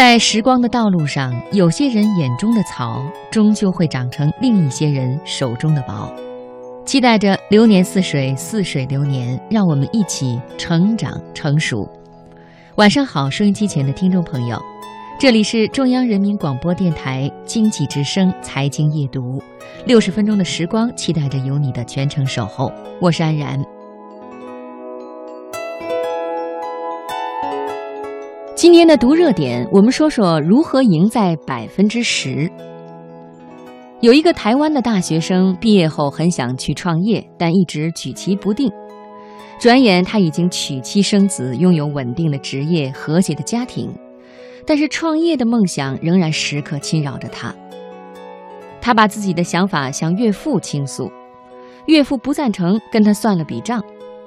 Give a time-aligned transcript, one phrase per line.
[0.00, 6.10] 在时光的道路上，有些人眼中的草，终究会长成另一些人手中的宝。
[6.86, 11.86] 期待着流年似水，似水流年，让我们一起成长成熟。
[12.76, 14.58] 晚上好，收音机前的听众朋友，
[15.18, 19.38] 这里是中央人民广播电台经济之声财经夜读，
[19.84, 22.72] 六十分钟的时光，期待着有你的全程守候。
[23.02, 23.62] 我是安然。
[28.60, 32.46] 今天的读热点，我们说说如何赢在百分之十。
[34.02, 38.70] 有一个台湾的大学生毕业后很想去创业，但一直举棋不定。
[39.58, 43.90] 转眼他已经娶妻生子，拥有稳定的职业、和谐的家庭，
[44.66, 47.54] 但是创业的梦想仍然时刻侵扰着他。
[48.78, 51.10] 他把自己的想法向岳父倾诉，
[51.86, 53.82] 岳父不赞成，跟他算了笔账，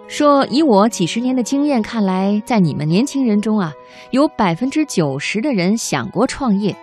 [0.07, 3.73] 说：“以我几十年的经验看来，在你们年轻人中啊，
[4.11, 6.75] 有百分之九十的人想过创业。”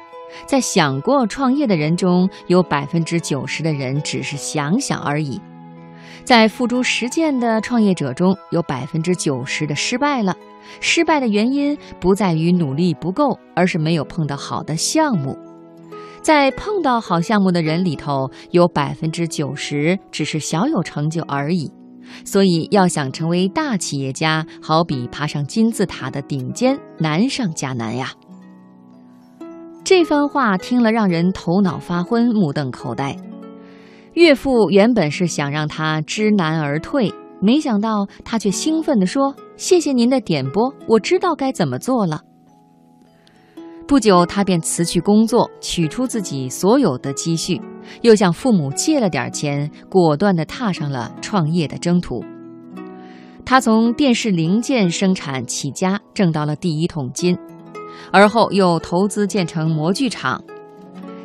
[0.46, 5.40] 在想过创业的人中，有百分之九十的人只是想想而已；
[6.22, 10.36] 在付诸实践的创业者中，有百分之九十的失败了。
[10.78, 15.36] 失败的原因不在于努力不够，而是没有碰到好的项目。
[16.22, 21.72] 在碰到好项目的人里头，有百分之九十只是小有成就而已。
[22.24, 28.12] 所以，要想成为大企业家，好比爬上金字塔的顶尖，难上加难呀。
[29.84, 33.16] 这番话听了，让人头脑发昏、目瞪口呆。
[34.14, 42.20] 岳父原本是想让他知难而退，没想到他却兴奋地说：“谢谢您的点拨，我知道该怎么做了。”
[43.90, 47.60] 不久，他便辞去工作，取出自己所有的积蓄，
[48.02, 52.22] 又向父母借了点钱，果断地踏上了创业的征途。
[53.44, 57.36] 他从电视零件生产起家，挣到了第一桶金。
[58.12, 60.40] 而后又投资建成模具厂。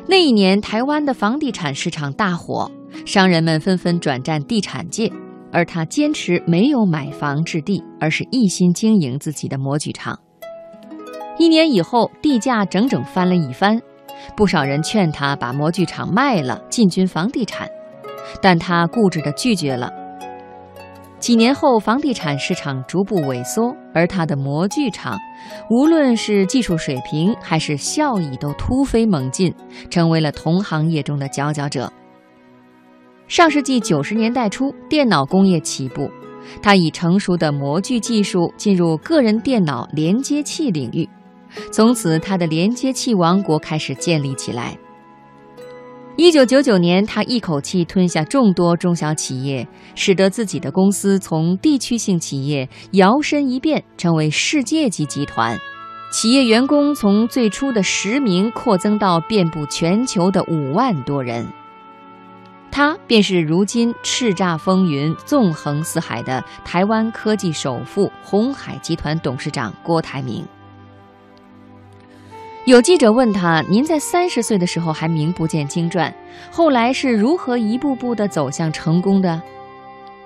[0.08, 2.68] 那一年，台湾的房地产市场大火，
[3.04, 5.08] 商人们纷纷转战地产界，
[5.52, 10.18] 而他坚持没有买房置地，而是一心经营自己的模具厂。
[11.38, 13.80] 一年以后，地价整整翻了一番，
[14.36, 17.68] 不少人劝他把模具厂卖了，进军房地产，
[18.40, 19.92] 但他固执地拒绝了。
[21.18, 25.18] 几年后，房地产市场逐步萎缩，而他的模具厂，
[25.70, 29.52] 无论是技术水平还是效益都突飞猛进，
[29.90, 31.92] 成为了同行业中的佼佼者。
[33.28, 36.08] 上世纪九十年代初，电脑工业起步，
[36.62, 41.08] 他以成熟的模具技术进入个人电脑连接器领域，
[41.72, 44.76] 从此他的连接器王国开始建立起来。
[46.18, 55.58] 一九九九年，他一口气吞下众多中小企业，使得自己的公司从地区性企业摇身一变成为世界级集团，
[56.10, 61.46] 企业员工从最初的十名扩增到遍布全球的五万多人。
[62.70, 70.42] 他便是如今叱咤风云、纵横四海的台湾科技首富、鸿海集团董事长郭台铭。
[72.66, 76.12] 有记者问他：“您在三十岁的时候还名不见经传，
[76.50, 79.40] 后来是如何一步步的走向成功的？”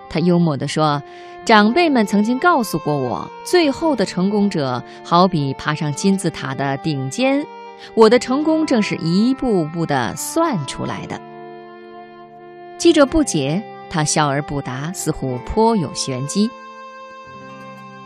[0.09, 1.03] 他幽默地说
[1.45, 7.47] ：“长辈们曾经告诉过我，最后的成功者好比爬上金字塔的顶尖，
[7.93, 11.21] 我的成功正是一步步的算出来的。”
[12.79, 16.51] 记者不解，他笑而不答，似乎颇有玄机。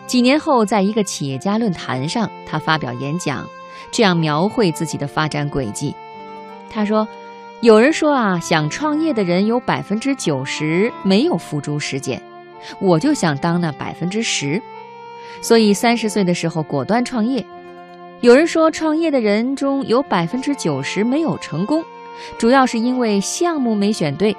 [0.08, 3.46] 几年后，在一个企业家论坛上，他发表演讲。
[3.90, 5.94] 这样描绘自己的发展轨迹，
[6.68, 7.06] 他说
[7.62, 12.20] ：“有人说啊，想创业的人有百分之九十没有付诸实践，
[12.80, 14.60] 我就想当那百分之十，
[15.40, 17.44] 所以三十岁的时候果断创业。
[18.20, 21.84] 有人说创业的人中有百分之九十没有成功，
[22.38, 24.36] 主要是因为项目没选对，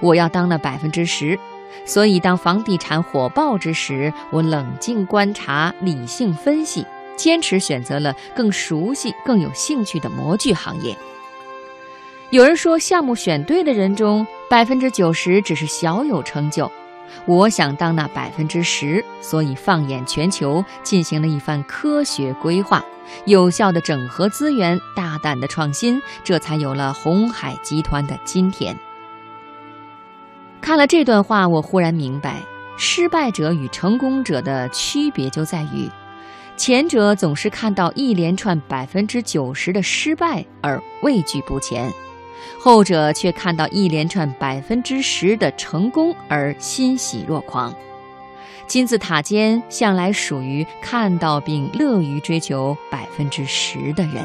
[0.00, 1.38] 我要当那百分之十，
[1.84, 6.84] 所以当房地产火爆之时，我冷静观察，理性分析。”
[7.16, 10.96] 坚持选择了更熟悉、更有兴趣的模具行业。
[12.30, 16.70] 有人说，项目选对的人中，百分之九十只是小有成就。
[17.26, 22.84] 我想当那百分之十，所以放眼全球，进行了一番科学规划，
[23.24, 28.76] 有效的整合资源，大胆的创新，这才有了红海集团的今天。
[30.60, 32.42] 看了这段话，我忽然明白，
[32.76, 35.88] 失败者与成功者的区别就在于。
[36.56, 41.92] 前者总是看到一连串百分之九十的失败而畏惧不前，
[42.60, 47.74] 后者却看到一连串百分之十的成功而欣喜若狂。
[48.68, 54.22] 金字塔尖向来属于看到并乐于追求百分之十的人。